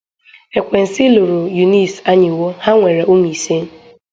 Ekwensi 0.57 1.03
lụrụ 1.13 1.39
Eunice 1.59 1.99
Anyiwo, 2.11 2.47
ha 2.63 2.71
nwere 2.77 3.01
ụmụ 3.11 3.25
ise. 3.35 3.57